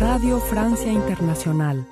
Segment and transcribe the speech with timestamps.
[0.00, 1.84] Radio Francia Internacional.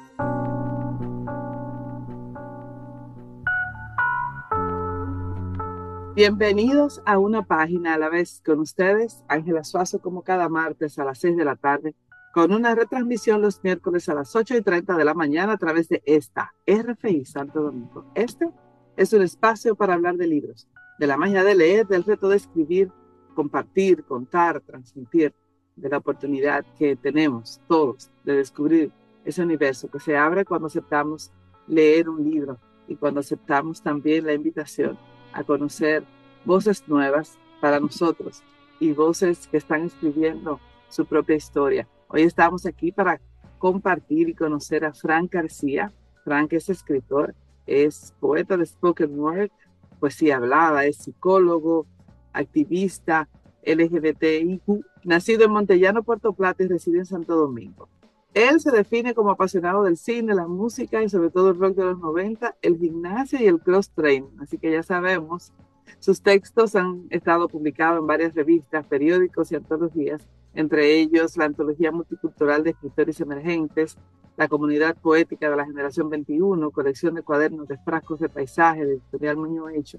[6.14, 11.04] Bienvenidos a una página a la vez con ustedes, Ángela Suazo, como cada martes a
[11.04, 11.96] las 6 de la tarde,
[12.32, 15.88] con una retransmisión los miércoles a las 8 y 30 de la mañana a través
[15.88, 18.04] de esta RFI Santo Domingo.
[18.14, 18.48] Este
[18.96, 20.68] es un espacio para hablar de libros,
[21.00, 22.92] de la magia de leer, del reto de escribir,
[23.34, 25.34] compartir, contar, transmitir,
[25.76, 28.90] de la oportunidad que tenemos todos de descubrir
[29.24, 31.30] ese universo que se abre cuando aceptamos
[31.66, 32.58] leer un libro
[32.88, 34.98] y cuando aceptamos también la invitación
[35.32, 36.04] a conocer
[36.44, 38.42] voces nuevas para nosotros
[38.80, 41.88] y voces que están escribiendo su propia historia.
[42.08, 43.20] Hoy estamos aquí para
[43.58, 45.92] compartir y conocer a Frank García.
[46.24, 47.34] Frank es escritor,
[47.66, 49.50] es poeta de spoken word,
[49.98, 51.86] poesía hablada, es psicólogo,
[52.32, 53.28] activista
[53.64, 57.88] LGBTIQ, nacido en Montellano, Puerto Plata y reside en Santo Domingo.
[58.34, 61.84] Él se define como apasionado del cine, la música y sobre todo el rock de
[61.84, 64.28] los 90, el gimnasio y el cross training.
[64.40, 65.52] Así que ya sabemos,
[66.00, 71.92] sus textos han estado publicados en varias revistas, periódicos y antologías, entre ellos la Antología
[71.92, 73.96] Multicultural de Escritores Emergentes,
[74.36, 78.92] la Comunidad Poética de la Generación 21, colección de cuadernos de frascos de paisaje de
[78.94, 79.98] Editorial Muñoz Hecho,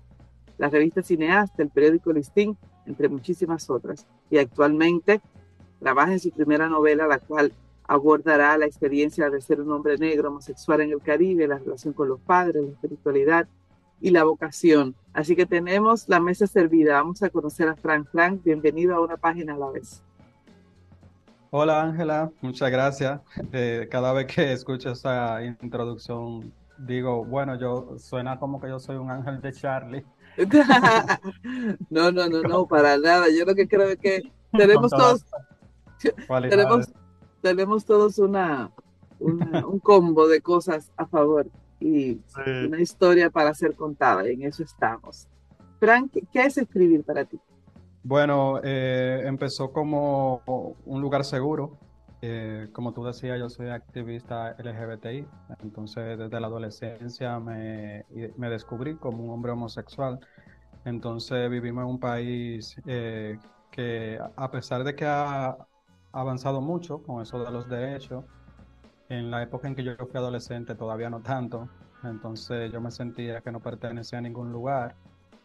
[0.58, 4.08] la revista Cineasta, el periódico Listín, entre muchísimas otras.
[4.32, 5.22] Y actualmente
[5.80, 7.52] trabaja en su primera novela, la cual
[7.88, 12.10] abordará la experiencia de ser un hombre negro homosexual en el Caribe, la relación con
[12.10, 13.48] los padres, la espiritualidad
[14.02, 14.96] y la vocación.
[15.14, 16.96] Así que tenemos la mesa servida.
[16.96, 18.08] Vamos a conocer a Frank.
[18.12, 20.04] Frank, bienvenido a una página a la vez.
[21.50, 23.22] Hola Ángela, muchas gracias.
[23.54, 28.98] Eh, cada vez que escucho esa introducción, digo, bueno, yo suena como que yo soy
[28.98, 30.06] un ángel de Charlie.
[31.90, 33.26] no, no, no, no, para nada.
[33.30, 35.26] Yo lo que creo es que tenemos todos,
[36.50, 36.88] tenemos,
[37.42, 38.72] tenemos todos una,
[39.20, 41.48] un combo de cosas a favor
[41.80, 42.20] y
[42.66, 45.28] una historia para ser contada, y en eso estamos.
[45.80, 47.40] Frank, ¿qué es escribir para ti?
[48.04, 50.42] Bueno, eh, empezó como
[50.86, 51.78] un lugar seguro.
[52.22, 55.28] Eh, como tú decías, yo soy activista LGBTI,
[55.62, 58.06] entonces desde la adolescencia me,
[58.50, 60.20] descubrí como un hombre homosexual.
[60.86, 63.38] Entonces vivimos en un país eh,
[63.72, 65.56] que a pesar de que ha
[66.12, 68.26] avanzado mucho con eso de los derechos.
[69.10, 71.70] En la época en que yo fui adolescente todavía no tanto,
[72.04, 74.96] entonces yo me sentía que no pertenecía a ningún lugar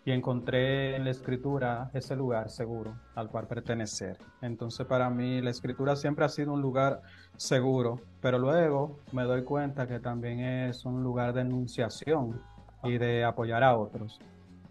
[0.05, 4.19] y encontré en la escritura ese lugar seguro al cual pertenecer.
[4.41, 7.03] Entonces para mí la escritura siempre ha sido un lugar
[7.37, 12.41] seguro, pero luego me doy cuenta que también es un lugar de enunciación
[12.83, 14.19] y de apoyar a otros.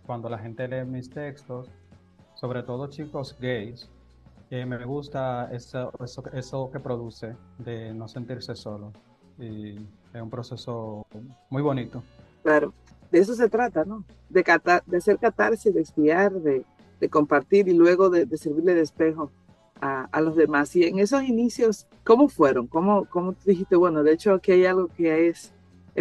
[0.05, 1.69] Cuando la gente lee mis textos,
[2.35, 3.89] sobre todo chicos gays,
[4.49, 8.91] me gusta eso, eso, eso, que produce de no sentirse solo.
[9.39, 9.77] Y
[10.13, 11.07] es un proceso
[11.49, 12.03] muy bonito.
[12.43, 12.73] Claro,
[13.11, 14.05] de eso se trata, ¿no?
[14.29, 16.65] De, catar, de hacer catarsis, de espiar, de,
[17.09, 19.31] compartir y luego de, servirle de espejo
[19.81, 20.75] a, los demás.
[20.75, 22.67] Y en esos inicios, ¿cómo fueron?
[22.67, 25.53] ¿Cómo, cómo dijiste, bueno, de hecho aquí hay algo que es,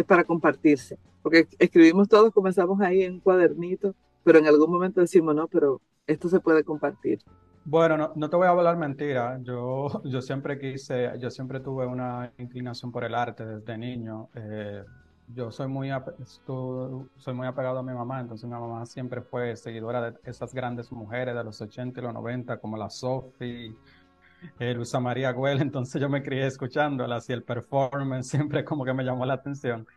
[0.07, 0.97] para compartirse?
[1.23, 5.81] Porque escribimos todos, comenzamos ahí en un cuadernito, pero en algún momento decimos, no, pero
[6.07, 7.19] esto se puede compartir.
[7.63, 9.39] Bueno, no, no, te voy a hablar mentira.
[9.43, 14.29] Yo, yo siempre quise, yo siempre tuve una inclinación por el arte desde niño.
[14.35, 14.83] Eh,
[15.33, 15.89] yo soy muy,
[16.25, 20.91] soy muy apegado a mi mamá, entonces mi mamá siempre fue seguidora de esas grandes
[20.91, 23.75] mujeres de los 80 y los 90, como la Sophie,
[24.59, 28.93] eh, Luisa María Güell, entonces yo me crié escuchándolas y el performance siempre como que
[28.93, 29.87] me llamó la atención.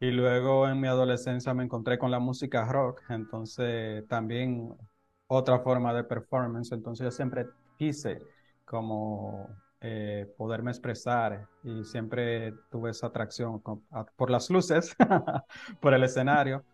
[0.00, 4.74] Y luego en mi adolescencia me encontré con la música rock, entonces también
[5.26, 6.72] otra forma de performance.
[6.72, 7.46] Entonces yo siempre
[7.76, 8.22] quise
[8.64, 9.48] como
[9.80, 13.62] eh, poderme expresar y siempre tuve esa atracción
[14.16, 14.96] por las luces,
[15.80, 16.64] por el escenario.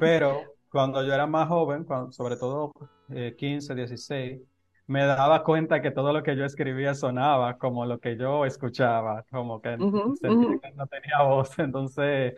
[0.00, 2.72] Pero cuando yo era más joven, sobre todo
[3.08, 4.42] 15, eh, 16,
[4.86, 9.24] me daba cuenta que todo lo que yo escribía sonaba como lo que yo escuchaba,
[9.30, 11.56] como que no tenía voz.
[11.58, 12.34] Entonces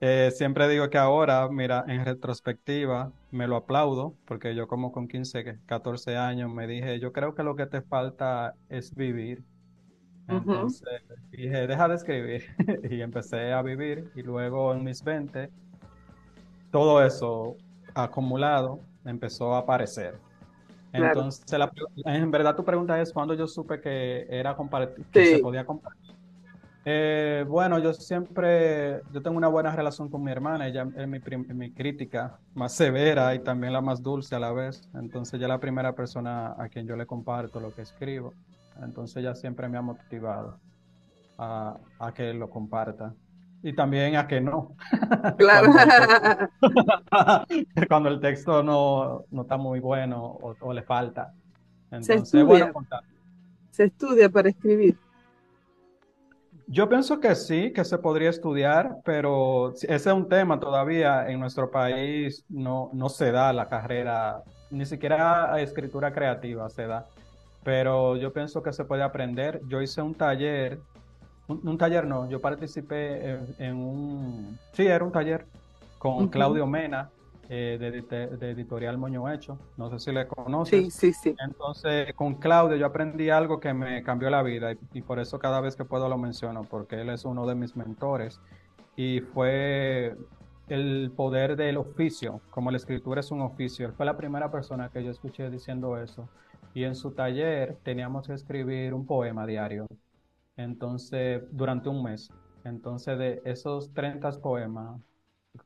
[0.00, 5.08] eh, siempre digo que ahora, mira, en retrospectiva, me lo aplaudo, porque yo como con
[5.08, 9.42] 15, 14 años me dije, yo creo que lo que te falta es vivir.
[10.28, 12.44] Entonces dije, deja de escribir.
[12.90, 15.50] y empecé a vivir y luego en mis 20,
[16.70, 17.56] todo eso
[17.94, 20.18] acumulado empezó a aparecer.
[20.92, 21.44] Entonces,
[22.04, 26.14] en verdad tu pregunta es cuando yo supe que era compartir, que se podía compartir.
[26.84, 31.18] Eh, bueno, yo siempre, yo tengo una buena relación con mi hermana, ella es mi,
[31.54, 35.48] mi, crítica más severa y también la más dulce a la vez, entonces ella es
[35.50, 38.32] la primera persona a quien yo le comparto lo que escribo,
[38.82, 40.60] entonces ella siempre me ha motivado.
[41.38, 43.14] a, a que lo comparta.
[43.62, 44.76] Y también a que no.
[45.38, 45.70] Claro.
[45.72, 46.18] Cuando,
[47.88, 51.34] cuando el texto no, no está muy bueno o, o le falta.
[52.00, 53.04] Se Entonces, bueno, estudia, contar.
[53.70, 54.98] se estudia para escribir.
[56.66, 61.40] Yo pienso que sí, que se podría estudiar, pero ese es un tema todavía en
[61.40, 67.08] nuestro país, no, no se da la carrera, ni siquiera a escritura creativa se da,
[67.62, 69.60] pero yo pienso que se puede aprender.
[69.68, 70.80] Yo hice un taller,
[71.48, 75.46] un, un taller no, yo participé en, en un, sí, era un taller
[75.98, 76.28] con.
[76.28, 77.10] Claudio Mena,
[77.48, 80.94] eh, de, de Editorial Moño Hecho, no sé si le Sí, conoces.
[80.94, 81.36] sí, sí.
[81.38, 85.38] Entonces, con Claudio yo aprendí algo que me cambió la vida y, y por eso
[85.38, 88.40] cada vez que puedo lo menciono, porque él es uno de mis mentores
[88.96, 90.16] y fue
[90.68, 93.86] el poder del oficio, como la escritura es un oficio.
[93.86, 96.28] Él fue la primera persona que yo escuché diciendo eso
[96.74, 99.86] y en su taller teníamos que escribir un poema diario,
[100.56, 102.32] entonces, durante un mes.
[102.64, 105.00] Entonces, de esos 30 poemas,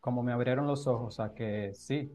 [0.01, 2.11] como me abrieron los ojos a que sí,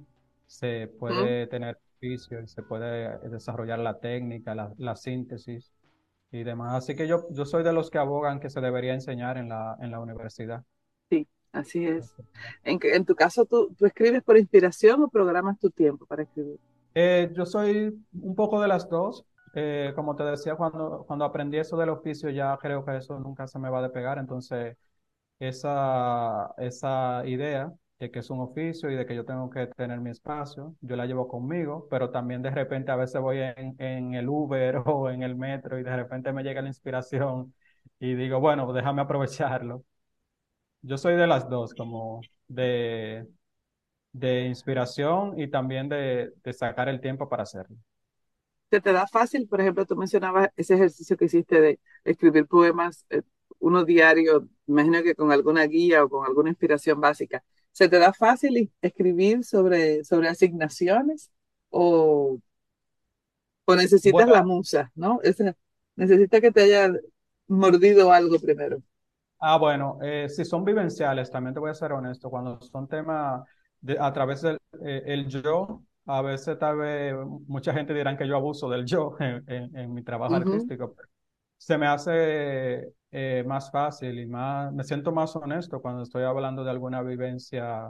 [0.47, 1.27] se ¿Mm?
[1.27, 5.73] puede tener oficio y se puede desarrollar la técnica, la, la síntesis
[6.31, 6.75] y demás.
[6.75, 9.77] Así que yo, yo soy de los que abogan que se debería enseñar en la,
[9.81, 10.63] en la universidad.
[11.09, 12.15] Sí, así es.
[12.63, 16.23] En, que- en tu caso, ¿tú, tú escribes por inspiración o programas tu tiempo para
[16.23, 16.59] escribir?
[16.99, 19.23] Eh, yo soy un poco de las dos.
[19.53, 23.47] Eh, como te decía, cuando, cuando aprendí eso del oficio, ya creo que eso nunca
[23.47, 24.17] se me va a despegar.
[24.17, 24.75] Entonces,
[25.39, 29.99] esa, esa idea de que es un oficio y de que yo tengo que tener
[30.01, 34.13] mi espacio, yo la llevo conmigo, pero también de repente a veces voy en, en
[34.15, 37.53] el Uber o en el metro y de repente me llega la inspiración
[37.99, 39.83] y digo, bueno, déjame aprovecharlo.
[40.81, 43.27] Yo soy de las dos, como de,
[44.19, 47.77] de inspiración y también de, de sacar el tiempo para hacerlo.
[48.69, 49.47] ¿Se te da fácil?
[49.47, 53.21] Por ejemplo, tú mencionabas ese ejercicio que hiciste de escribir poemas, eh,
[53.59, 57.43] uno diario, imagino que con alguna guía o con alguna inspiración básica.
[57.71, 61.31] ¿Se te da fácil escribir sobre, sobre asignaciones
[61.69, 62.39] o,
[63.65, 65.19] o necesitas la musa, ¿no?
[65.23, 65.55] Esa-
[65.95, 66.91] necesitas que te haya
[67.47, 68.81] mordido algo primero.
[69.39, 73.47] Ah, bueno, eh, si son vivenciales, también te voy a ser honesto, cuando son temas
[73.81, 77.15] de, a través del eh, el yo, a veces tal vez
[77.47, 80.93] mucha gente dirán que yo abuso del yo en, en- en mi trabajo Ujú, artístico,
[80.95, 81.09] pero
[81.57, 86.63] se me hace eh, más fácil y más, me siento más honesto cuando estoy hablando
[86.63, 87.89] de alguna vivencia,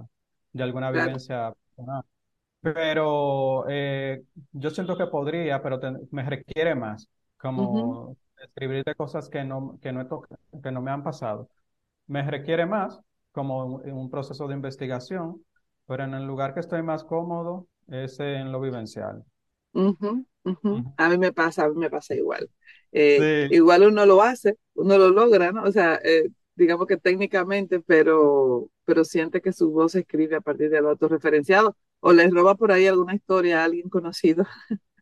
[0.54, 1.18] de alguna claro.
[1.18, 2.04] vivencia personal.
[2.62, 7.07] Pero eh, yo siento que podría, pero te- me requiere más,
[7.38, 11.50] como escribir de cosas que no, que no, he que no me han pasado.
[12.07, 13.00] Me requiere más,
[13.31, 15.44] como un proceso de investigación,
[15.88, 19.24] pero en el lugar que estoy más cómodo es en lo vivencial.
[19.74, 20.25] ujú.
[20.44, 20.86] Ujú.
[20.98, 22.50] A mí me pasa, a mí me pasa igual.
[22.92, 25.63] Eh, Sí, igual uno lo hace, uno lo logra, ¿no?
[25.63, 30.42] O sea, eh, digamos que técnicamente, pero, pero siente que su voz se escribe a
[30.42, 34.45] partir de lo autorreferenciado o le roba por ahí alguna historia a alguien conocido.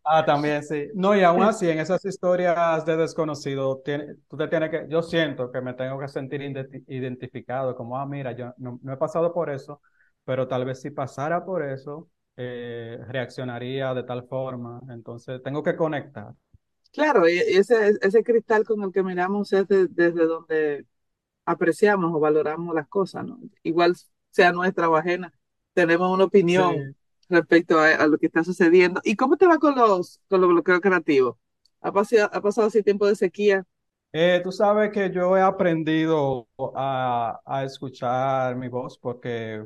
[0.08, 0.88] Ah, también sí.
[0.94, 5.02] No, y aún así, en esas historias de desconocido, tiene- tú te tienes que, yo
[5.02, 8.98] siento que me tengo que sentir identi- identificado, como, ah, mira, yo no, no he
[8.98, 9.82] pasado por eso,
[10.26, 14.82] pero tal vez si pasara por eso, eh, reaccionaría de tal forma.
[14.90, 16.34] Entonces, tengo que conectar.
[16.94, 20.86] Claro, y y ese, ese cristal con el que miramos es de- desde donde
[21.46, 23.40] apreciamos o valoramos las cosas, ¿no?
[23.64, 23.96] Igual
[24.32, 25.34] sea nuestra o ajena,
[25.74, 26.64] tenemos una Sí.
[26.66, 26.96] opinión
[27.30, 29.02] respecto a, a lo que está sucediendo.
[29.06, 31.38] ¿Y cómo te va con los, con los bloqueos creativos?
[31.82, 33.66] ¿Ha pasado, ha pasado así tiempo de sequía?
[34.18, 39.66] Eh, tú sabes que yo he aprendido a, a escuchar mi voz porque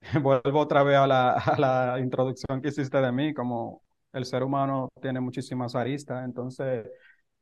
[0.22, 4.42] vuelvo otra vez a la, a la introducción que hiciste de mí, como el ser
[4.42, 6.86] humano tiene muchísimas aristas, entonces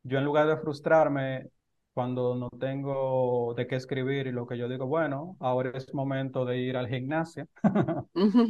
[0.03, 1.49] yo en lugar de frustrarme
[1.93, 6.45] cuando no tengo de qué escribir y lo que yo digo, bueno, ahora es momento
[6.45, 7.47] de ir al gimnasio,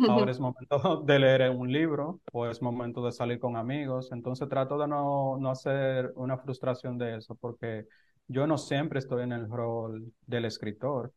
[0.08, 4.48] ahora es momento de leer un libro o es momento de salir con amigos, entonces
[4.48, 7.86] trato de no, no hacer una frustración de eso porque
[8.28, 11.12] yo no siempre estoy en el rol del escritor,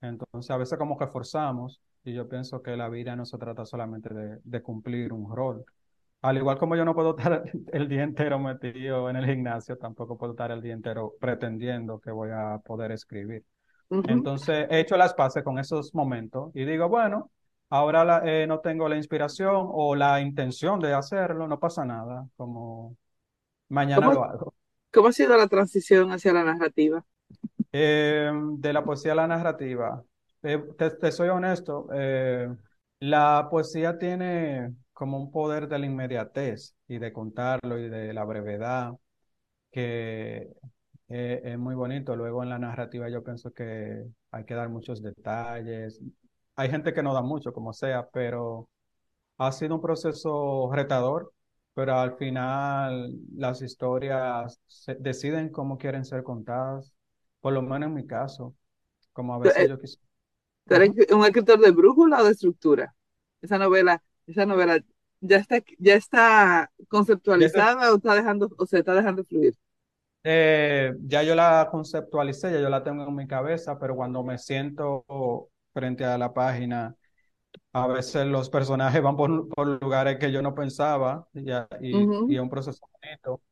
[0.00, 3.64] entonces a veces como que forzamos y yo pienso que la vida no se trata
[3.66, 5.64] solamente de, de cumplir un rol.
[6.22, 10.18] Al igual como yo no puedo estar el día entero metido en el gimnasio, tampoco
[10.18, 13.44] puedo estar el día entero pretendiendo que voy a poder escribir.
[14.04, 17.30] Entonces he hecho las paces con esos momentos y digo, bueno,
[17.70, 22.28] ahora la- eh, no tengo la inspiración o la intención de hacerlo, no pasa nada,
[22.36, 22.96] como
[23.70, 24.54] mañana ¿Cómo, lo hago.
[24.92, 27.06] cómo ha sido la transición hacia la narrativa?
[27.74, 30.04] Eh, de la poesía a la narrativa,
[30.42, 32.48] eh, te, te soy honesto, eh,
[33.00, 38.24] la poesía tiene como un poder de la inmediatez y de contarlo y de la
[38.24, 38.92] brevedad
[39.70, 40.48] que
[41.08, 42.16] eh, es muy bonito.
[42.16, 46.00] Luego en la narrativa yo pienso que hay que dar muchos detalles.
[46.56, 48.68] Hay gente que no da mucho, como sea, pero
[49.38, 51.32] ha sido un proceso retador,
[51.74, 56.92] pero al final las historias se- deciden cómo quieren ser contadas,
[57.40, 58.54] por lo menos en mi caso,
[59.12, 60.04] como a veces Eh, yo quisiera.
[60.68, 61.14] ¿Tú eres Ujú.
[61.14, 62.94] un escritor de brújula o de estructura?
[63.42, 64.78] Esa novela, esa novela
[65.20, 69.54] ya está, ya está conceptualizada o está dejando, o se está dejando fluir.
[70.24, 74.38] eh, ya yo la conceptualicé, ya yo la tengo en mi cabeza, pero cuando me
[74.38, 75.04] siento
[75.72, 76.94] frente a la página,
[77.72, 81.52] a veces los personajes van por, por lugares que yo no pensaba y,
[81.82, 83.42] y, y es un proceso bonito,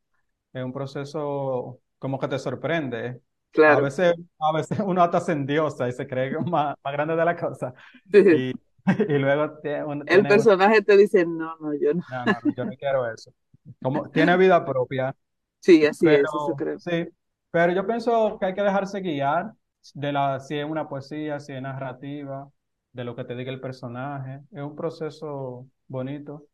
[0.54, 3.20] es un proceso como que te sorprende.
[3.66, 3.80] A claro.
[3.80, 7.16] veces, a veces uno hasta se endiosa y se cree que es más, más grande
[7.16, 7.74] de la cosa
[8.12, 8.24] Sí.
[8.30, 8.50] y,
[9.08, 12.02] y luego tiene, El personaje te dice, no, no, yo no.
[12.08, 13.32] no, no, yo no quiero eso.
[13.80, 15.14] Como tiene vida propia.
[15.60, 16.78] Sí, así es, eso Pero creo.
[16.78, 17.08] sí,
[17.50, 19.52] pero yo pienso que hay que dejarse guiar
[19.94, 22.50] de la, si es una poesía, si es narrativa,
[22.92, 24.42] de lo que te diga el personaje.
[24.52, 26.46] Es un proceso bonito.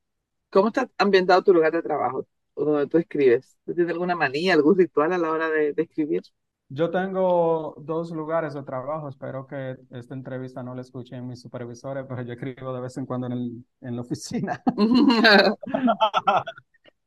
[0.50, 2.26] ¿Cómo está ambientado tu lugar de trabajo
[2.56, 3.56] donde tú escribes?
[3.64, 6.22] ¿Tú tienes alguna manía, algún ritual a la hora de, de escribir?
[6.68, 9.08] Yo tengo dos lugares de trabajo.
[9.08, 13.06] Espero que esta entrevista no la escuchen mis supervisores, pero yo escribo de vez en
[13.06, 14.62] cuando en el- en la oficina.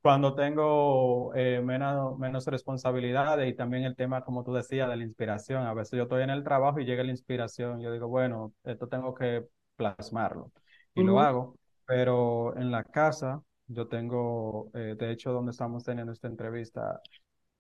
[0.01, 5.04] Cuando tengo eh, menos, menos responsabilidades y también el tema, como tú decías, de la
[5.04, 5.63] inspiración.
[5.68, 7.82] A veces yo estoy en el trabajo y llega la inspiración.
[7.82, 10.51] Yo digo, bueno, esto tengo que plasmarlo
[10.96, 11.58] y lo Ujú, hago.
[11.86, 17.01] Pero en la casa, yo tengo, eh, de hecho, donde estamos teniendo esta entrevista,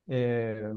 [0.07, 0.73] eh,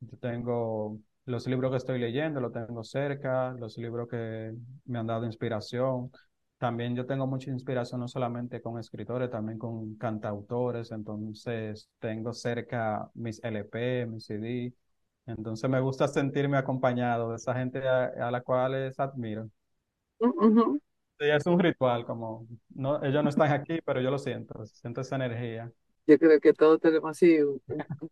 [0.00, 4.52] yo tengo los libros que estoy leyendo, los tengo cerca, los libros que
[4.86, 6.10] me han dado inspiración.
[6.58, 10.90] También yo tengo mucha inspiración no solamente con escritores, también con cantautores.
[10.92, 14.74] Entonces tengo cerca mis LP, mis CD.
[15.26, 19.48] Entonces me gusta sentirme acompañado de esa gente a, a la cual les admiro.
[20.20, 20.80] ujú.
[21.18, 25.02] Sí, es un ritual, como no, ellos no están aquí, pero yo lo siento, siento
[25.02, 25.70] esa energía.
[26.10, 27.38] Yo creo que todos tenemos así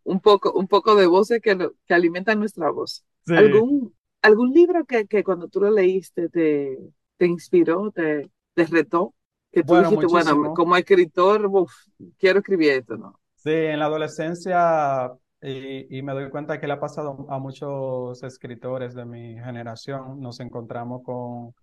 [0.03, 3.05] un, poco, un poco de voces que, lo- que alimentan nuestra voz.
[3.25, 3.35] Sí.
[3.35, 6.77] ¿Algún, algún libro que, que cuando tú lo leíste te,
[7.17, 9.15] te inspiró, te, te retó?
[9.51, 11.71] Que tú Bueno, dijiste, bueno, como escritor, uf,
[12.17, 13.19] quiero escribir esto, ¿no?
[13.35, 18.21] Sí, en la adolescencia, y, y me doy cuenta que le ha pasado a muchos
[18.23, 21.53] escritores de mi generación, nos encontramos con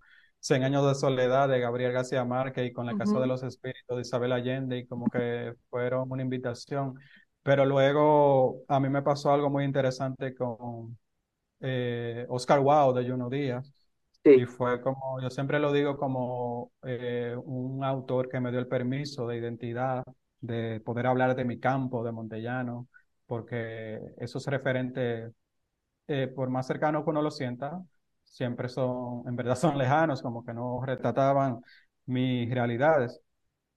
[0.47, 3.97] Cien años de soledad de Gabriel García Márquez y con La Casa de los Espíritus
[3.97, 6.95] de Isabel Allende y como que fueron una invitación.
[7.43, 10.97] Pero luego a mí me pasó algo muy interesante con
[11.59, 13.75] eh, Oscar Wilde de Juno Díaz.
[14.23, 18.69] Y fue como, yo siempre lo digo como eh, un autor que me dio el
[18.69, 20.05] permiso de identidad,
[20.41, 22.87] de poder hablar de mi campo, de Montellano,
[23.27, 25.33] porque esos referentes,
[26.07, 27.83] eh, por más cercano que uno lo sienta,
[28.37, 31.61] siempre son, en verdad son lejanos, como que no retrataban
[32.07, 33.21] mis realidades.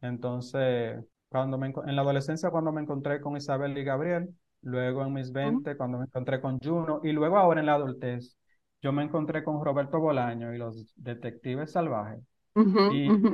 [0.01, 4.29] Entonces, cuando me, en la adolescencia, cuando me encontré con Isabel y Gabriel,
[4.61, 7.75] luego en mis Ujú, 20, cuando me encontré con Juno, y luego ahora en la
[7.75, 8.37] adultez,
[8.81, 12.21] yo me encontré con Roberto Bolaño y los detectives salvajes.
[12.55, 13.31] ujú, Y, ujú.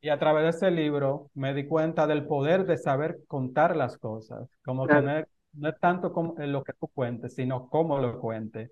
[0.00, 3.98] y a través de ese libro me di cuenta del poder de saber contar las
[3.98, 5.02] cosas, como Claro.
[5.02, 8.70] no es, no es tanto como en lo que tú cuentes, sino cómo lo cuentes.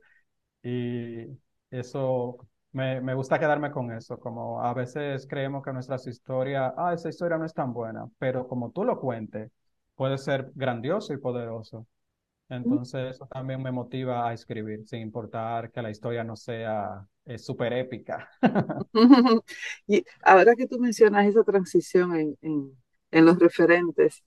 [0.62, 1.26] Y
[1.70, 2.38] eso,
[2.72, 7.08] me, me gusta quedarme con eso, como a veces creemos que nuestras historias, ah, esa
[7.08, 9.50] historia no es tan buena, pero como tú lo cuentes,
[9.94, 11.86] puede ser grandioso y poderoso.
[12.50, 17.38] Entonces eso también me motiva a escribir, sin importar que la historia no sea eh,
[17.38, 18.28] súper épica.
[19.86, 22.78] Y ahora que tú mencionas esa transición en, en,
[23.10, 24.22] en los referentes,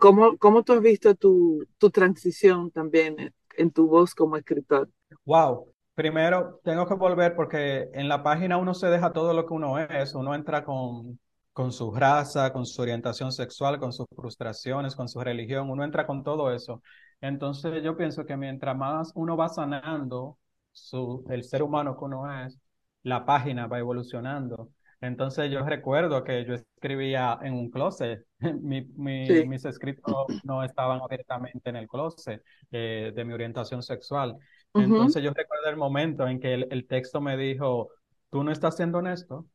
[0.00, 4.90] ¿cómo, cómo tú has visto tu, tu transición también en, en tu voz como escritor?
[5.26, 5.68] Wow.
[5.96, 9.78] Primero, tengo que volver porque en la página uno se deja todo lo que uno
[9.80, 10.14] es.
[10.14, 11.18] Uno entra con,
[11.54, 15.70] con su raza, con su orientación sexual, con sus frustraciones, con su religión.
[15.70, 16.82] Uno entra con todo eso.
[17.22, 20.38] Entonces, yo pienso que mientras más uno va sanando
[20.72, 22.58] su, el ser humano que uno es,
[23.02, 24.70] la página va evolucionando.
[25.00, 28.26] Entonces, yo recuerdo que yo escribía en un closet.
[28.62, 29.44] Mi, mi- Sí.
[29.44, 34.36] mis escritos no estaban abiertamente en el closet eh, de mi orientación sexual.
[34.76, 37.90] Ujú, Entonces yo recuerdo el momento en que el, el texto me dijo,
[38.30, 39.46] tú no estás siendo honesto.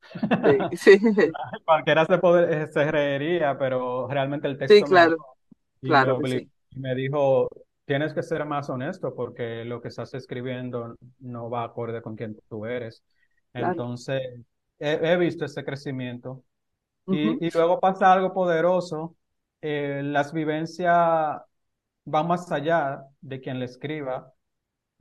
[0.43, 0.99] Sí, sí,
[1.65, 5.17] Cualquiera se, puede- eh, se reiría, pero realmente el sí, texto me claro,
[5.81, 6.49] me claro sí.
[6.75, 7.49] me dijo,
[7.85, 12.37] tienes que ser más honesto porque lo que estás escribiendo no va acorde con quien
[12.49, 13.03] tú eres.
[13.55, 13.85] Claro.
[13.85, 14.21] Entonces
[14.79, 16.43] he, he visto ese crecimiento
[17.05, 19.15] Ujú, y, y luego pasa algo poderoso.
[19.61, 21.41] Eh, las vivencias
[22.05, 24.33] van más allá de quien le escriba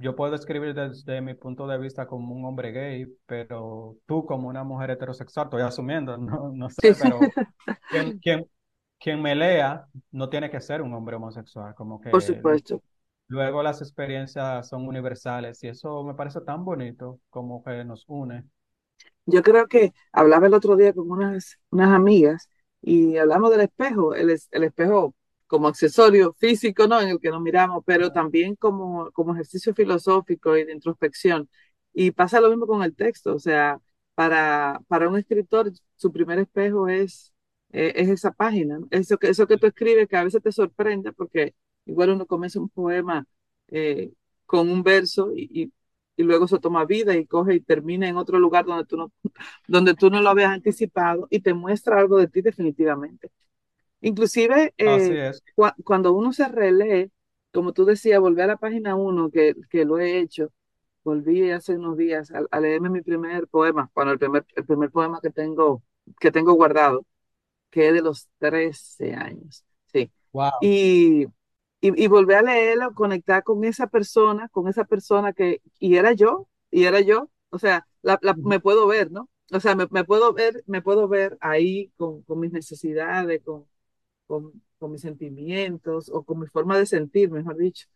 [0.00, 4.48] yo puedo escribir desde mi punto de vista como un hombre gay, pero tú como
[4.48, 7.36] una mujer heterosexual, estoy asumiendo, no, no sé, pero
[7.88, 8.46] quien, quien,
[8.98, 12.82] quien me lea no tiene que ser un hombre homosexual, como que Por supuesto.
[13.28, 18.44] luego las experiencias son universales y eso me parece tan bonito como que nos une.
[19.26, 22.48] Yo creo que hablaba el otro día con unas, unas amigas
[22.82, 25.14] y hablamos del espejo, el, es- el espejo
[25.50, 27.00] como accesorio físico, ¿no?
[27.02, 31.50] En el que nos miramos, pero también como, como ejercicio filosófico y de introspección.
[31.92, 33.80] Y pasa lo mismo con el texto, o sea,
[34.14, 37.34] para, para un escritor, su primer espejo es,
[37.72, 38.86] eh, es esa página, ¿no?
[38.90, 41.54] Eso que, eso que tú escribes que a veces te sorprende porque
[41.86, 43.26] igual uno comienza un poema
[43.68, 44.12] eh,
[44.46, 45.72] con un verso y, y,
[46.16, 49.12] y luego se toma vida y coge y termina en otro lugar donde tú no,
[49.68, 53.30] donde tú no lo habías anticipado y te muestra algo de ti definitivamente.
[54.00, 55.18] Inclusive, eh,
[55.84, 57.10] cuando uno se relee,
[57.52, 60.52] como tú decías, volví a la página uno, que, que lo he hecho,
[61.04, 64.90] volví hace unos días a, a leerme mi primer poema, bueno, el primer, el primer
[64.90, 65.82] poema que tengo,
[66.20, 67.06] que tengo guardado,
[67.70, 70.10] que es de los 13 años, sí.
[70.32, 70.50] Wow.
[70.60, 71.24] Y,
[71.80, 76.12] y, y volví a leerlo, conectar con esa persona, con esa persona que, y era
[76.12, 79.28] yo, y era yo, o sea, la, la- me puedo ver, ¿no?
[79.52, 83.66] O sea, me, me puedo ver, me puedo ver ahí con, con mis necesidades, con
[84.30, 87.88] con, con mis sentimientos o con mi forma de sentir, mejor dicho.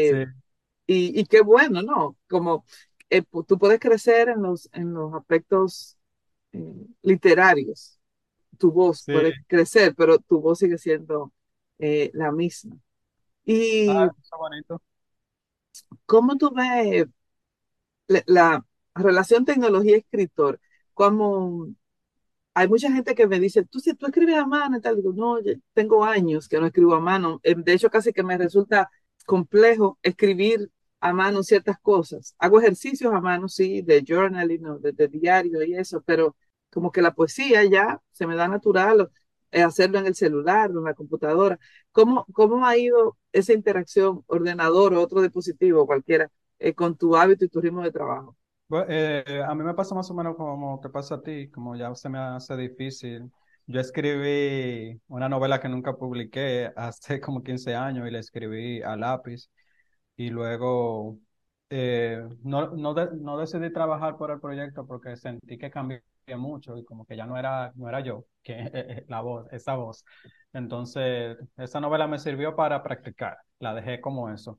[0.00, 0.16] Sí, Eh,
[0.86, 2.16] y, y qué bueno, ¿no?
[2.28, 2.64] Como
[3.10, 5.98] eh, tú puedes crecer en los, en los aspectos
[6.52, 8.00] eh, literarios,
[8.58, 9.12] tu voz sí.
[9.12, 11.32] puede crecer, pero tu voz sigue siendo
[12.14, 12.76] la misma.
[13.86, 14.80] Ah, ¿Y eso está bonito.
[16.06, 17.06] cómo tú ves
[18.06, 20.60] la, la relación tecnología-escritor?
[20.94, 21.68] Como
[22.58, 25.12] hay mucha gente que me dice, tú si tú escribes a mano y tal, digo,
[25.14, 25.38] no,
[25.74, 27.40] tengo años que no escribo a mano.
[27.42, 28.90] Eh, De hecho, casi que me resulta
[29.26, 32.34] complejo escribir a mano ciertas cosas.
[32.38, 34.78] Hago ejercicios a mano, sí, de journaling, ¿no?
[34.78, 36.36] de, de diario y eso, pero
[36.70, 39.10] como que la poesía ya se me da natural
[39.50, 41.58] eh, hacerlo en el celular, en la computadora.
[41.92, 47.44] ¿Cómo, cómo ha ido esa interacción ordenador o otro dispositivo, cualquiera, eh, con tu hábito
[47.44, 48.37] y tu ritmo de trabajo?
[48.88, 51.94] Eh, a mí me pasa más o menos como te pasa a ti, como ya
[51.94, 53.30] se me hace difícil.
[53.66, 58.94] Yo escribí una novela que nunca publiqué hace como 15 años y la escribí a
[58.96, 59.50] lápiz
[60.16, 61.18] y luego
[61.70, 66.02] eh, no, no, de- no decidí trabajar por el proyecto porque sentí que cambié
[66.36, 70.04] mucho y como que ya no era, no era yo, que la voz, esa voz.
[70.52, 74.58] Entonces, esa novela me sirvió para practicar, la dejé como eso.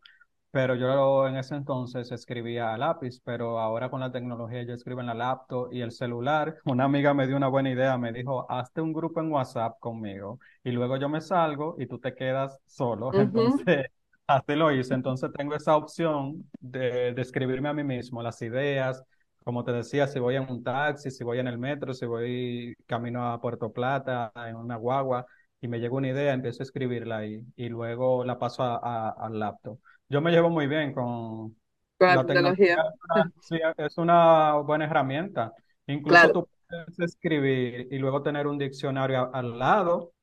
[0.51, 4.99] Pero yo en ese entonces escribía a lápiz, pero ahora con la tecnología yo escribo
[5.01, 6.57] en la laptop y el celular.
[6.65, 10.39] Una amiga me dio una buena idea, me dijo, hazte un grupo en WhatsApp conmigo
[10.63, 13.11] y luego yo me salgo y tú te quedas solo.
[13.19, 13.87] Entonces,
[14.25, 14.95] así lo hice.
[14.95, 19.03] Entonces tengo esa opción de, de escribirme a mí mismo las ideas.
[19.43, 22.75] Como te decía, si voy en un taxi, si voy en el metro, si voy
[22.87, 25.25] camino a Puerto Plata, en una guagua,
[25.61, 29.79] y me llega una idea, empiezo a escribirla ahí y luego la paso al laptop.
[30.09, 31.55] Yo me llevo muy bien con
[31.97, 35.53] Con la la tecnología, tecnología, es una, sí, es una buena herramienta.
[35.87, 36.33] Incluso claro.
[36.33, 40.13] tú puedes escribir y luego tener un diccionario a- al lado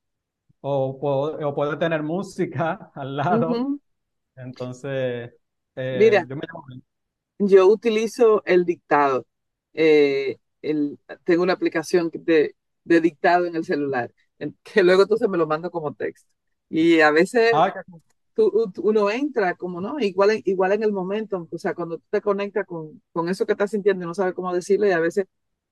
[0.60, 3.66] o, po- o puedes tener música al lado.
[4.36, 5.32] Entonces,
[5.76, 6.84] eh, Mira, yo me llevo bien.
[7.38, 9.26] yo utilizo el dictado.
[9.74, 15.28] Eh, el, tengo una aplicación de, de dictado en el celular, en- que luego entonces
[15.28, 16.30] me lo mando como texto.
[16.68, 17.82] Y a veces Ah, qué-
[18.36, 20.00] tú- uno entra como, ¿no?
[20.00, 23.46] Igual, en- igual en el momento, o sea, cuando tú te conectas con, con eso
[23.46, 25.26] que estás sintiendo y no sabes cómo decirlo, y a veces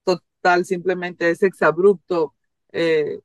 [0.04, 2.34] total, simplemente es exabrupto
[2.72, 3.20] eh,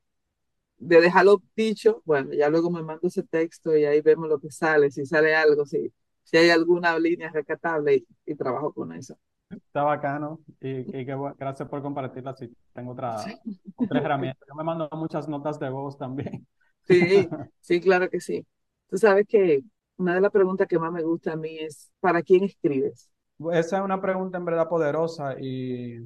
[0.78, 4.50] de dejarlo dicho, bueno, ya luego me mando ese texto y ahí vemos lo que
[4.50, 5.92] sale, si sale algo, si,
[6.24, 9.18] si hay alguna línea rescatable y, y trabajo con eso.
[9.50, 10.68] está bacano y,
[11.00, 12.34] y bu- gracias por compartirla.
[12.36, 13.40] Sí, tengo otra, Sí,
[13.76, 14.44] otra herramienta.
[14.48, 16.46] Yo me mando muchas notas de voz también.
[16.86, 18.46] sí, sí, claro que sí.
[18.90, 19.62] Tú sabes que
[19.96, 23.10] una de las preguntas que más me gusta a mí es, ¿para quién escribes?
[23.52, 25.96] Esa es una pregunta en verdad poderosa y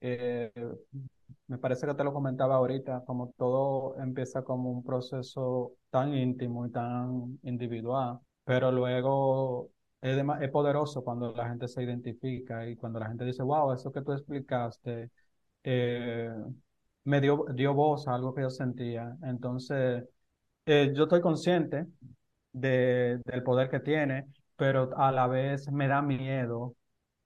[0.00, 0.52] Eh,
[1.48, 6.66] me parece que te lo comentaba ahorita, como todo empieza como un proceso tan íntimo
[6.66, 9.70] y tan individual, pero luego
[10.02, 13.72] es, dema- es poderoso cuando la gente se identifica y cuando la gente dice, wow,
[13.72, 15.10] eso que tú explicaste
[15.64, 16.30] eh,
[17.04, 19.16] me dio, dio voz a algo que yo sentía.
[19.22, 20.04] Entonces,
[20.66, 21.86] eh, yo estoy consciente
[22.52, 24.26] de, del poder que tiene,
[24.56, 26.74] pero a la vez me da miedo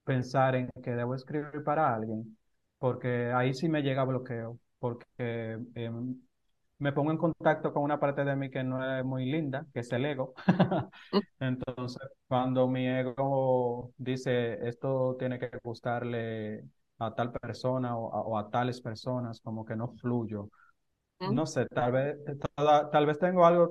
[0.05, 2.39] pensar en que debo escribir para alguien,
[2.79, 6.21] porque ahí sí me llega bloqueo, porque em,
[6.79, 9.81] me pongo en contacto con una parte de mí que no es muy linda, que
[9.81, 10.35] es el ego.
[11.41, 16.65] Entonces, cuando mi ego dice, esto tiene que gustarle
[16.99, 20.51] a tal persona o a, tales personas, como que no fluyo.
[21.25, 22.17] No sé, tal vez,
[22.91, 23.71] tal vez tengo algo,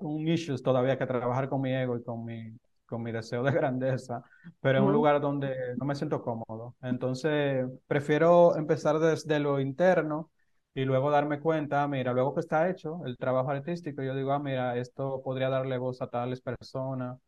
[0.00, 3.50] un issues todavía que trabajar con mi ego y con mi, con mi deseo de
[3.52, 4.22] grandeza,
[4.60, 6.76] pero en un lugar donde no me siento cómodo.
[6.82, 10.30] Entonces, prefiero empezar desde lo interno
[10.72, 14.38] y luego darme cuenta, mira, luego que está hecho el trabajo artístico, yo digo, ah,
[14.38, 17.18] mira, esto podría darle voz a tales personas,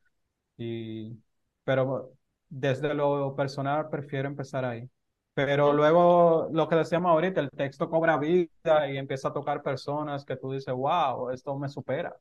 [0.59, 1.19] y,
[1.65, 2.13] pero
[2.49, 4.89] desde lo personal prefiero empezar ahí.
[5.37, 10.25] Pero luego, lo que decíamos ahorita, el texto cobra vida y empieza a tocar personas
[10.25, 12.17] que tú dices, wow, esto me supera.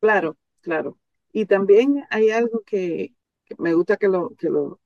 [0.00, 0.96] Claro, claro.
[1.34, 3.12] Y también hay algo que,
[3.58, 4.80] me gusta que lo, que lo,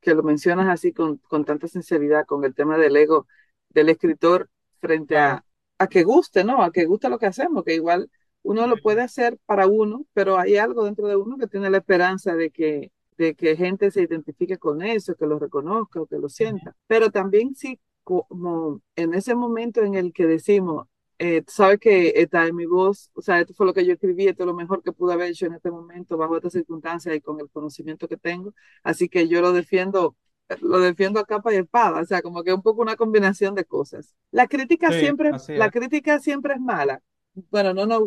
[0.00, 3.26] que lo mencionas así con, con tanta sinceridad, con el tema del ego
[3.70, 4.48] del escritor
[4.80, 5.44] frente a,
[5.78, 6.62] a que guste, ¿no?
[6.62, 10.38] A que guste lo que hacemos, que igual uno lo puede hacer para uno, pero
[10.38, 14.02] hay algo dentro de uno que tiene la esperanza de que, de que gente se
[14.02, 16.74] identifique con eso, que lo reconozca o que lo sienta.
[16.86, 20.86] Pero también sí, como en ese momento en el que decimos,
[21.18, 24.28] eh, sabes que está en mi voz, o sea, esto fue lo que yo escribí,
[24.28, 27.20] esto es lo mejor que pude haber hecho en este momento, bajo estas circunstancias y
[27.20, 28.54] con el conocimiento que tengo,
[28.84, 30.16] así que yo lo defiendo,
[30.60, 33.54] lo defiendo a capa y espada, o sea, como que es un poco una combinación
[33.56, 34.14] de cosas.
[34.30, 37.02] La crítica siempre, la crítica siempre es mala.
[37.50, 37.98] Bueno, no, no,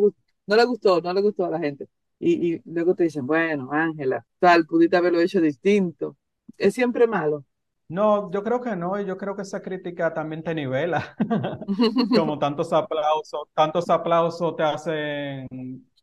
[0.48, 1.90] no le gustó, no le gustó a la gente.
[2.22, 6.18] Y, y luego te dicen, bueno, Ángela, tal, pudiste haberlo hecho distinto.
[6.58, 7.46] Es siempre malo.
[7.90, 11.16] No, yo creo que no, y yo creo que esa crítica también te nivela.
[12.14, 15.48] Como tantos aplausos, tantos aplausos te hacen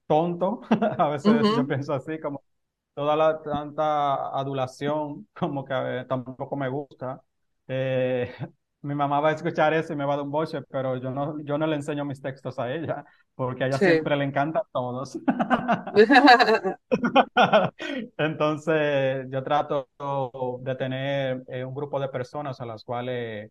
[0.06, 0.60] tonto.
[0.98, 2.42] A veces yo pienso así, como
[2.94, 7.22] toda la tanta adulación, como que tampoco me gusta.
[7.68, 8.32] Eh,
[8.82, 11.10] mi mamá va a escuchar eso y me va a dar un boche, pero yo
[11.10, 14.62] no, yo no le enseño mis textos a ella, porque a ella siempre le encantan
[14.72, 15.18] todos.
[18.16, 19.88] Entonces, yo trato
[20.60, 23.50] de tener eh, un grupo de personas a las cuales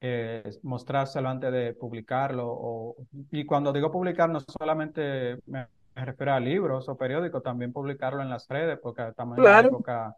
[0.00, 2.96] eh, mostrárselo antes de publicarlo.
[3.30, 8.28] y cuando digo publicar, no solamente me, refiero a libros o periódicos, también publicarlo en
[8.28, 10.16] las redes, porque también en la época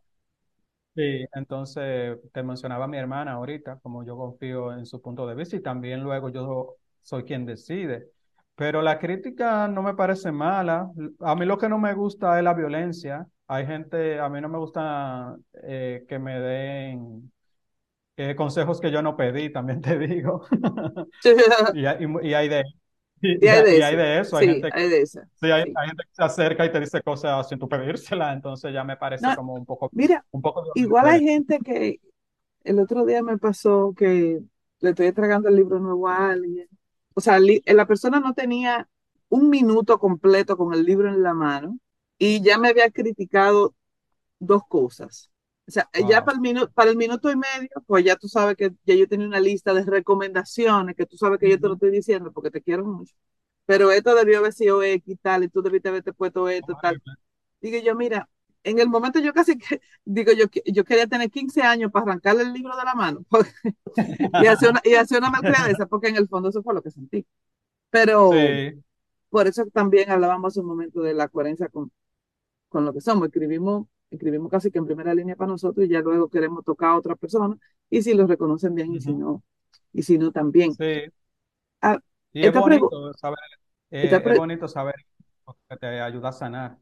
[0.98, 5.54] Sí, entonces te mencionaba mi hermana ahorita, como yo confío en su punto de vista
[5.54, 8.08] y también luego yo soy quien decide.
[8.56, 10.90] Pero la crítica no me parece mala.
[11.20, 13.24] A mí lo que no me gusta es la violencia.
[13.46, 17.32] Hay gente, a mí no me gusta eh, que me den
[18.16, 20.46] eh, consejos que yo no pedí, también te digo.
[21.74, 22.64] y, y, y, hay de,
[23.22, 24.37] y, hay de, eso.
[24.37, 25.20] Hay, gente, hay de eso.
[25.40, 28.85] Sí, hay, gente que se acerca y te dice cosas sin tu pedírsela, entonces ya
[28.85, 29.88] me parece como un poco.
[29.92, 32.00] Mira, un poco igual hay gente que
[32.64, 34.40] el otro día me pasó que
[34.81, 36.68] le estoy entregando el libro nuevo a alguien.
[37.14, 38.88] O sea, la persona no tenía
[39.28, 41.78] un minuto completo con el libro en la mano
[42.18, 43.74] y ya me había criticado
[44.38, 45.31] dos cosas.
[45.68, 48.57] O sea, ya para el, minuto, para el minuto y medio, pues ya tú sabes
[48.57, 51.74] que ya yo tenía una lista de recomendaciones, que tú sabes que yo te lo
[51.74, 53.14] estoy diciendo porque te quiero mucho.
[53.66, 56.81] Pero esto debió haber sido X y tal, y tú debiste haberte puesto esto y
[56.81, 57.02] tal.
[57.61, 58.31] Digo yo, mira,
[58.64, 62.44] en el momento yo casi que, digo yo, yo quería tener 15 años para arrancarle
[62.44, 63.26] el libro de la mano
[64.42, 66.90] y hacer una, y hacer una esa, porque en el fondo eso fue lo que
[66.90, 67.26] sentí.
[67.90, 68.31] Pero
[69.28, 71.92] por eso también hablábamos un momento de la coherencia con,
[72.70, 73.26] con lo que somos.
[73.28, 76.97] Escribimos escribimos casi que en primera línea para nosotros y ya luego queremos tocar a
[76.97, 77.57] otra persona
[77.90, 79.42] y si lo reconocen bien y si no,
[79.92, 80.73] y si no también.
[80.75, 81.03] Sí.
[81.81, 81.99] Ah,
[82.33, 83.38] y es bonito saber,
[83.90, 84.94] eh, es bonito saber
[85.68, 86.79] que te ayuda a sanar.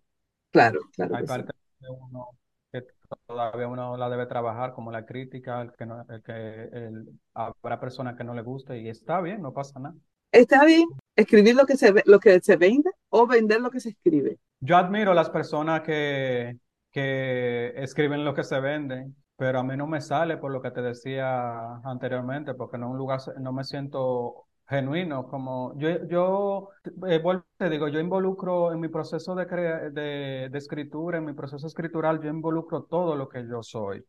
[0.50, 1.16] Claro, claro.
[1.16, 2.30] Hay partes de uno
[2.72, 2.84] que
[3.26, 7.78] todavía uno la debe trabajar, como la crítica, el que, no, el que el, habrá
[7.78, 9.94] personas que no le guste y está bien, no pasa nada.
[10.32, 13.90] Está bien escribir lo que se, lo que se vende o vender lo que se
[13.90, 14.38] escribe.
[14.60, 16.58] Yo admiro a las personas que,
[16.96, 20.70] que escriben lo que se vende, pero a mí no me sale por lo que
[20.70, 26.70] te decía anteriormente, porque no un lugar, no me siento genuino, como yo, yo
[27.06, 27.22] eh,
[27.58, 29.44] te digo, yo involucro en mi proceso de,
[29.92, 34.02] de, de, escritura, en mi proceso escritural, yo involucro todo lo que yo soy.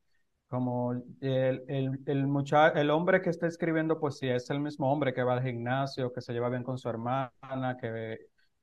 [0.47, 5.13] Como el, el, el, mucha, el hombre que está escribiendo poesía es el mismo hombre
[5.13, 8.17] que va al gimnasio, que se lleva bien con su hermana, que,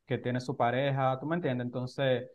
[0.07, 1.67] que tiene su pareja, ¿tú me entiendes?
[1.67, 2.31] Entonces,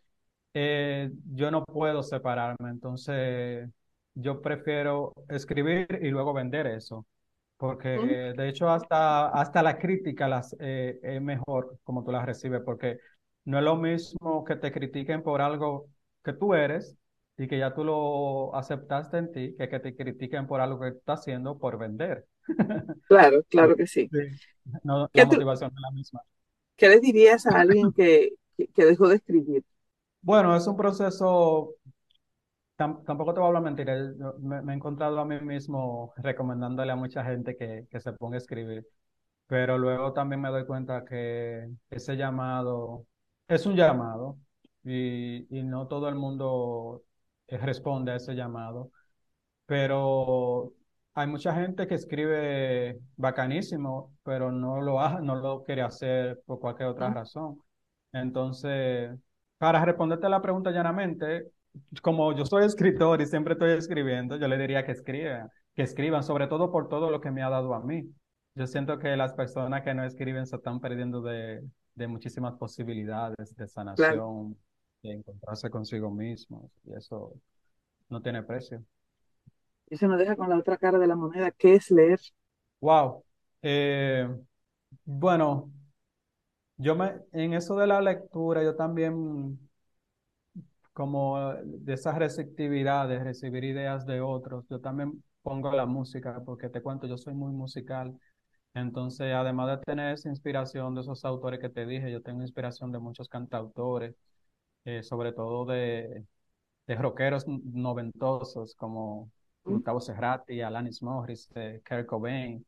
[0.54, 3.68] eh, yo no puedo separarme, entonces
[4.14, 7.06] yo prefiero escribir y luego vender eso,
[7.56, 7.88] porque
[8.36, 12.98] de hecho hasta, hasta la crítica las, eh, es mejor como tú las recibes, porque
[13.44, 15.88] no es lo mismo que te critiquen por algo
[16.24, 16.96] que tú eres
[17.36, 20.88] y que ya tú lo aceptaste en ti, que que te critiquen por algo que
[20.88, 22.26] estás haciendo por vender.
[23.08, 24.10] Claro, claro que sí.
[24.82, 26.22] No, la motivación es la misma.
[26.76, 28.34] ¿Qué le dirías a alguien que,
[28.74, 29.64] que dejó de escribir?
[30.22, 31.74] Bueno, es un proceso,
[32.76, 36.12] tam- tampoco te voy a hablar mentiras, yo me, me he encontrado a mí mismo
[36.16, 38.86] recomendándole a mucha gente que, que se ponga a escribir,
[39.46, 43.06] pero luego también me doy cuenta que ese llamado
[43.48, 44.38] es un llamado
[44.84, 47.04] y, y no todo el mundo
[47.48, 48.92] eh, responde a ese llamado.
[49.66, 50.72] pero
[51.14, 56.60] hay mucha gente que escribe bacanísimo, pero no lo ha, no lo quiere hacer por
[56.60, 57.14] cualquier otra ¿Mm?
[57.14, 57.60] razón.
[58.12, 59.12] Entonces,
[59.60, 61.52] para responderte la pregunta llanamente,
[62.02, 66.22] como yo soy escritor y siempre estoy escribiendo, yo le diría que escriban, que escriban,
[66.24, 68.10] sobre todo por todo lo que me ha dado a mí.
[68.56, 71.62] Yo siento que las personas que no escriben se están perdiendo de,
[71.94, 74.26] de muchísimas posibilidades de Claro.
[74.26, 74.56] sanación,
[75.02, 77.34] de encontrarse consigo mismos, y eso
[78.10, 78.84] no tiene precio.
[79.90, 82.20] Y se nos deja con la otra cara de la moneda, que es leer.
[82.80, 83.24] Wow.
[83.62, 84.28] Eh,
[85.04, 85.70] bueno,
[86.80, 89.58] yo me, en eso de la lectura, yo también,
[90.92, 96.68] como de esa receptividad de recibir ideas de otros, yo también pongo la música, porque
[96.68, 98.18] te cuento, yo soy muy musical.
[98.74, 102.92] Entonces, además de tener esa inspiración de esos autores que te dije, yo tengo inspiración
[102.92, 104.14] de muchos cantautores,
[104.84, 106.24] eh, sobre todo de,
[106.86, 109.30] de rockeros noventosos como.
[109.64, 112.64] Gustavo Cerati, Alanis Morissette, Kurt Cobain.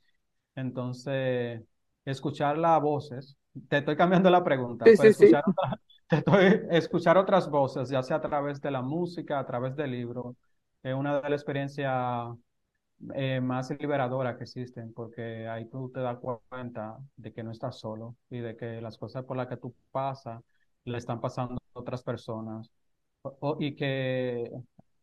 [0.55, 1.62] Entonces,
[2.05, 3.37] escuchar las voces,
[3.69, 5.27] te estoy cambiando la pregunta, Sí, pues sí, sí.
[5.27, 5.43] otra-
[6.09, 9.91] te estoy, escuchar otras voces, ya sea a través de la música, a través del
[9.93, 10.37] libro,
[10.83, 12.35] es una de las experiencias
[13.15, 17.79] eh, más liberadoras que existen, porque ahí tú te das cuenta de que no estás
[17.79, 20.43] solo y de que las cosas por las que tú pasas
[20.85, 22.71] le están pasando a otras personas
[23.23, 24.51] o- y que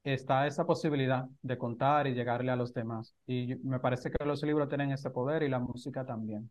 [0.04, 3.16] está esa posibilidad de contar y llegarle a los demás.
[3.28, 6.50] Y me parece que los libros tienen ese poder y la música también.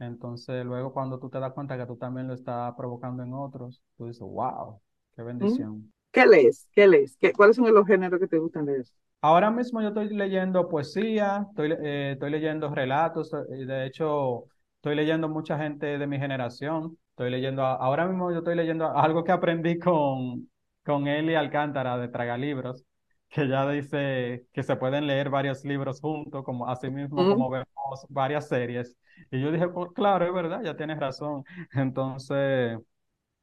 [0.00, 3.80] Entonces, luego cuando tú te das cuenta que tú también lo estás provocando en otros,
[3.96, 4.80] tú dices, wow,
[5.14, 5.92] qué bendición.
[6.10, 6.66] ¿Qué lees?
[6.72, 7.16] ¿Qué lees?
[7.20, 8.86] ¿Qué, cuáles son los géneros que te gustan leer?
[9.22, 14.46] Ahora mismo yo estoy leyendo poesía, estoy, eh, estoy leyendo relatos, eh, y de hecho
[14.76, 19.22] estoy leyendo mucha gente de mi generación, estoy leyendo, ahora mismo yo estoy leyendo algo
[19.22, 20.48] que aprendí con,
[20.84, 22.86] con Eli Alcántara de Tragalibros,
[23.30, 27.66] que ya dice que se pueden leer varios libros juntos, como así mismo como vemos
[28.08, 28.96] varias series.
[29.30, 31.44] Y yo dije, pues claro, es verdad, ya tienes razón.
[31.72, 32.78] Entonces...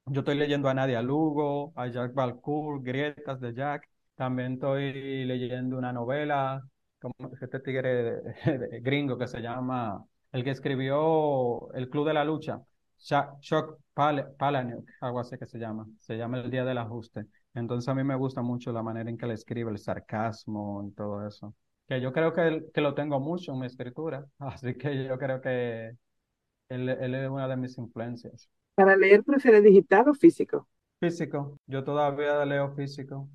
[0.06, 3.89] Yo estoy leyendo a Nadia Lugo, a Jack Balcour, Grietas de Jack.
[4.15, 6.63] También estoy leyendo una novela,
[7.00, 7.89] como este tigre
[8.43, 12.62] de- de- gringo que se llama, el que escribió El Club de la Lucha,
[13.00, 15.86] Chuck, Chuck Pal- Palahniuk, algo así que se llama.
[16.00, 17.26] Se llama El Día del Ajuste.
[17.58, 20.91] Entonces a mí me gusta mucho la manera en que él escribe, el sarcasmo y
[20.93, 21.56] todo eso.
[21.88, 24.26] Que yo creo que, que lo tengo mucho en mi escritura.
[24.39, 25.91] Así que yo creo que
[26.70, 28.50] él, él es una de mis influencias.
[28.76, 30.70] ¿Para leer prefieres digital o físico?
[31.00, 33.30] Físico, yo todavía leo físico.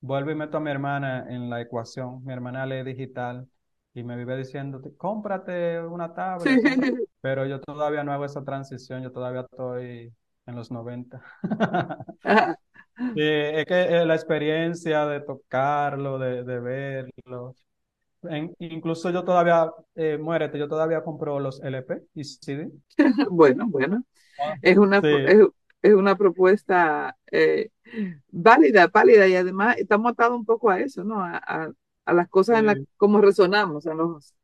[0.00, 2.24] Vuelvo y meto a mi hermana en la ecuación.
[2.24, 3.48] Mi hermana lee digital
[3.94, 6.50] y me vive diciendo, cómprate una Sí.
[6.54, 7.06] tablet, cómprate".
[7.20, 10.12] Pero yo todavía no hago esa transición, yo todavía estoy
[10.46, 11.22] en los 90.
[13.14, 17.54] Sí, es que eh, la experiencia de tocarlo, de, de verlo.
[18.24, 22.72] En- incluso yo todavía, eh, muérete, yo todavía compro los LP y CD.
[23.30, 24.04] Bueno, bueno.
[24.38, 25.40] Ah, Es una, Sí, es,
[25.82, 27.70] es una propuesta eh,
[28.30, 31.22] válida, válida y además estamos atados un poco a eso, ¿no?
[31.22, 31.72] A, a-
[32.06, 34.34] a las cosas en las sí, como resonamos, a los,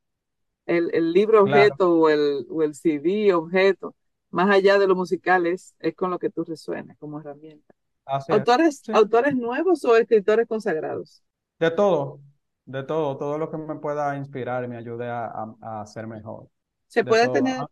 [0.66, 3.96] el, el libro claro, objeto o el, o el CD objeto,
[4.30, 7.74] más allá de lo musical, es, es con lo que tú resuenas como herramienta.
[8.08, 8.34] Así.
[8.36, 8.92] ¿Autores, Sí.
[8.92, 11.22] autores nuevos o escritores consagrados?
[11.60, 12.20] De todo,
[12.66, 15.26] de todo, todo lo que me pueda inspirar y me ayude a,
[15.60, 16.48] a, a ser mejor.
[16.86, 17.30] ¿Se De puede todo.
[17.30, 17.68] tener,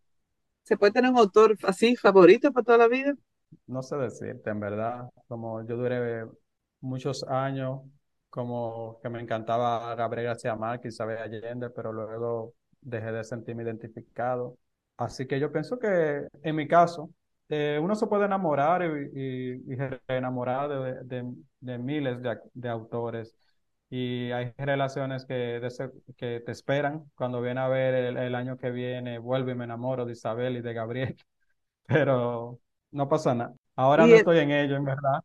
[0.64, 3.14] se puede tener un autor así favorito para toda la vida?
[3.66, 6.26] no sé decirte, en verdad, como yo duré
[6.80, 7.80] muchos años,
[8.30, 14.58] como que me encantaba Gabriel García Márquez, Isabel Allende, pero luego dejé de sentirme identificado.
[14.96, 17.10] Así que yo pienso que en mi caso,
[17.48, 19.78] eh, uno se puede enamorar y, y, y
[20.08, 22.18] enamorar de, de, de miles
[22.54, 23.36] de, autores.
[23.88, 25.60] Y hay relaciones que,
[26.18, 27.04] te esperan.
[27.14, 30.56] Cuando viene a ver el, el año que viene, vuelvo y me enamoro de Isabel
[30.56, 31.16] y de Gabriel,
[31.86, 32.60] pero
[32.92, 33.54] no pasa nada.
[33.76, 35.20] Ahora Y, no e- estoy en ello, en verdad.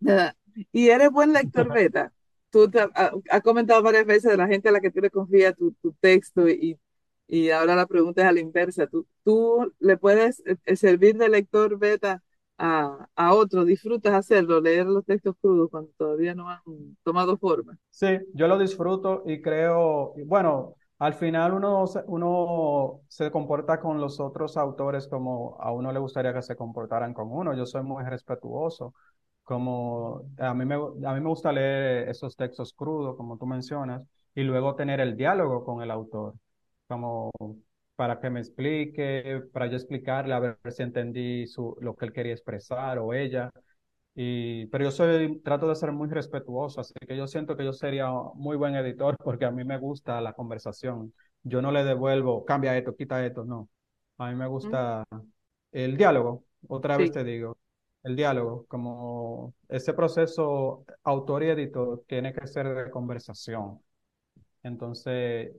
[0.00, 0.36] Nada.
[0.72, 2.12] Y eres buen lector beta.
[2.50, 5.10] Tú te, ha- has comentado varias veces de la gente a la que tú le
[5.10, 6.78] confías tu, tu texto y,
[7.26, 8.86] y ahora la pregunta es a la inversa.
[8.86, 12.22] ¿Tú, tú le puedes eh, eh, servir de lector beta
[12.58, 13.64] a, a otro?
[13.64, 16.60] ¿Disfrutas hacerlo, leer los textos crudos cuando todavía no han
[17.04, 17.78] tomado forma?
[17.90, 24.18] Sí, yo lo disfruto y creo, bueno, al final uno, uno se comporta con los
[24.18, 27.54] otros autores como a uno le gustaría que se comportaran con uno.
[27.54, 28.94] Yo soy muy respetuoso,
[29.44, 34.04] como a mí me, a mí me gusta leer esos textos crudos, como tú mencionas,
[34.34, 36.34] y luego tener el diálogo con el autor,
[36.94, 37.30] como
[37.96, 42.12] para que me explique, para yo explicarle, a ver si entendí su, lo que él
[42.12, 43.50] quería expresar o ella.
[44.14, 47.72] Y, pero yo soy, trato de ser muy respetuoso, así que yo siento que yo
[47.72, 51.12] sería muy buen editor porque a mí me gusta la conversación.
[51.42, 53.68] Yo no le devuelvo, cambia esto, quita esto, no.
[54.18, 55.04] A mí me gusta
[55.72, 57.58] el diálogo, otra vez te digo,
[58.04, 63.80] el diálogo, como ese proceso autor y editor tiene que ser de conversación.
[64.62, 65.52] Entonces,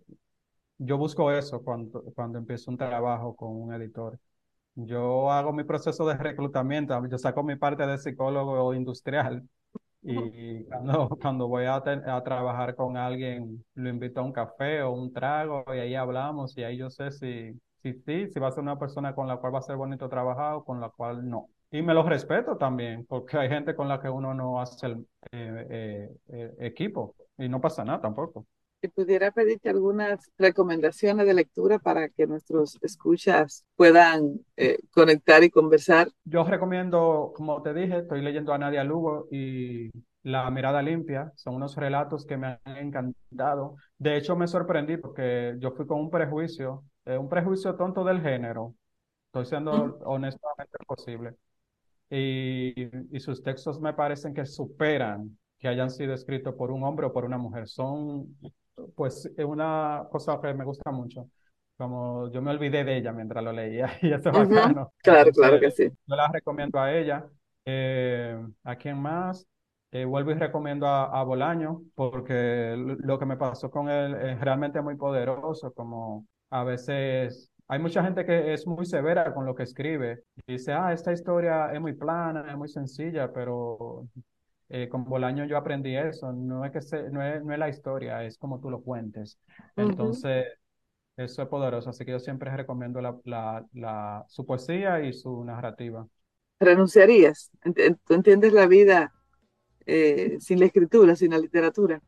[0.78, 4.20] yo busco eso cuando, cuando empiezo un trabajo con un editor.
[4.76, 9.48] Yo hago mi proceso de reclutamiento, yo saco mi parte de psicólogo industrial
[10.02, 14.92] y cuando, cuando voy a, a, trabajar con alguien, lo invito a un café o
[14.92, 18.52] un trago y ahí hablamos y ahí yo sé si, si, si, si va a
[18.52, 21.28] ser una persona con la cual va a ser bonito trabajar o con la cual
[21.28, 21.50] no.
[21.72, 25.08] Y me lo respeto también, porque hay gente con la que uno no hace el
[25.32, 28.46] eh, eh, eh, equipo y no pasa nada tampoco
[28.86, 35.50] si pudiera pedirte algunas recomendaciones de lectura para que nuestros escuchas puedan eh, conectar y
[35.50, 36.10] conversar.
[36.24, 39.90] Yo recomiendo, como te dije, estoy leyendo a Nadia Lugo y
[40.24, 41.32] La mirada limpia.
[41.36, 43.76] Son unos relatos que me han encantado.
[43.98, 48.22] De hecho, me sorprendí porque yo fui con un prejuicio, eh, un prejuicio tonto del
[48.22, 48.76] género.
[49.28, 51.36] Estoy siendo honestamente posible.
[52.10, 57.08] Y, y sus textos me parecen que superan que hayan sido escritos por un hombre
[57.08, 57.68] o por una mujer.
[57.68, 58.38] Son
[58.96, 61.30] pues es una cosa que me gusta mucho.
[61.78, 64.94] Como yo me olvidé de ella mientras lo leía y eso es bacano.
[64.98, 65.90] Claro, claro que sí.
[66.06, 67.26] Yo la recomiendo a ella.
[67.66, 69.48] Eh, ¿a quién más?
[69.92, 74.82] Eh, vuelvo y recomiendo a, Bolaño porque lo que me pasó con él es realmente
[74.82, 79.64] muy poderoso, como a veces hay mucha gente que es muy severa con lo que
[79.64, 80.24] escribe.
[80.46, 84.08] Dice, ah, esta historia es muy plana, es muy sencilla, pero
[84.70, 87.70] eh, con Bolaño yo aprendí eso, no es que se, no, es, no es la
[87.70, 89.40] historia, es como tú lo cuentes.
[89.76, 90.46] Entonces,
[91.18, 95.44] eso es poderoso, así que yo siempre recomiendo la, la, la, su poesía y su
[95.44, 96.06] narrativa.
[96.60, 97.52] ¿Renunciarías?
[98.06, 99.14] ¿Tú entiendes la vida
[99.86, 102.02] eh, sin la escritura, sin la literatura?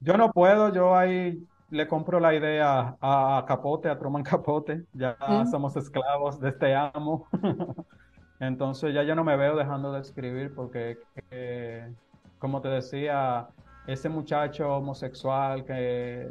[0.00, 5.16] Yo no puedo, yo ahí le compro la idea a Capote, a Truman Capote, ya
[5.50, 7.26] somos esclavos de este amo.
[8.40, 10.98] Entonces ya yo no me veo dejando de escribir porque,
[11.30, 11.90] eh,
[12.38, 13.48] como te decía,
[13.86, 16.30] ese muchacho homosexual que,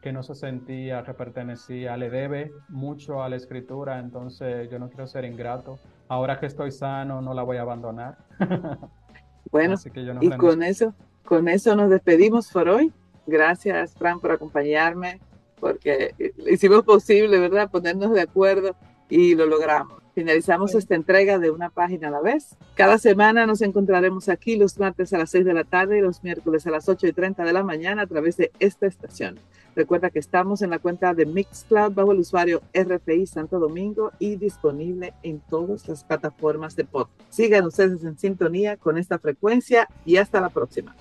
[0.00, 4.88] que no se sentía, que pertenecía, le debe mucho a la escritura, entonces yo no
[4.88, 5.78] quiero ser ingrato.
[6.08, 8.18] Ahora que estoy sano, no la voy a abandonar.
[9.50, 9.74] bueno,
[10.20, 12.92] y con eso, con eso nos despedimos por hoy.
[13.26, 15.20] Gracias, Fran, por acompañarme,
[15.58, 16.14] porque
[16.46, 18.76] hicimos posible, ¿verdad?, ponernos de acuerdo
[19.08, 20.03] y lo logramos.
[20.14, 22.56] Finalizamos esta entrega de una página a la vez.
[22.76, 26.22] Cada semana nos encontraremos aquí los martes a las 6 de la tarde y los
[26.22, 29.40] miércoles a las 8 y 30 de la mañana a través de esta estación.
[29.74, 34.36] Recuerda que estamos en la cuenta de Mixcloud bajo el usuario RFI Santo Domingo y
[34.36, 37.20] disponible en todas las plataformas de podcast.
[37.30, 40.94] Sigan ustedes en sintonía con esta frecuencia y hasta la próxima.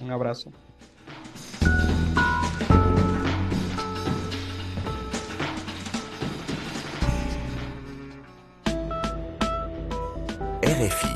[0.00, 0.52] Un abrazo.
[10.82, 11.11] RFI.